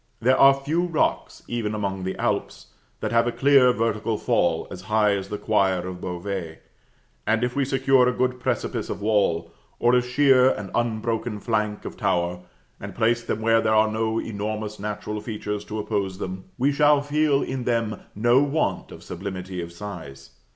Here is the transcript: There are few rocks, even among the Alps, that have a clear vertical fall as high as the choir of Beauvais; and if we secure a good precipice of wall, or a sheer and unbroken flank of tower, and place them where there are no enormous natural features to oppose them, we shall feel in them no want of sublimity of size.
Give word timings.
There 0.19 0.35
are 0.39 0.55
few 0.55 0.81
rocks, 0.85 1.43
even 1.47 1.75
among 1.75 2.05
the 2.05 2.15
Alps, 2.15 2.73
that 3.01 3.11
have 3.11 3.27
a 3.27 3.31
clear 3.31 3.71
vertical 3.71 4.17
fall 4.17 4.67
as 4.71 4.81
high 4.89 5.15
as 5.15 5.29
the 5.29 5.37
choir 5.37 5.85
of 5.87 6.01
Beauvais; 6.01 6.57
and 7.27 7.43
if 7.43 7.55
we 7.55 7.63
secure 7.65 8.09
a 8.09 8.11
good 8.11 8.39
precipice 8.39 8.89
of 8.89 8.99
wall, 9.03 9.53
or 9.77 9.93
a 9.93 10.01
sheer 10.01 10.49
and 10.49 10.71
unbroken 10.73 11.39
flank 11.39 11.85
of 11.85 11.97
tower, 11.97 12.39
and 12.79 12.95
place 12.95 13.21
them 13.23 13.41
where 13.43 13.61
there 13.61 13.75
are 13.75 13.91
no 13.91 14.17
enormous 14.19 14.79
natural 14.79 15.21
features 15.21 15.63
to 15.65 15.77
oppose 15.77 16.17
them, 16.17 16.45
we 16.57 16.71
shall 16.71 17.03
feel 17.03 17.43
in 17.43 17.65
them 17.65 17.99
no 18.15 18.41
want 18.41 18.91
of 18.91 19.03
sublimity 19.03 19.61
of 19.61 19.71
size. 19.71 20.31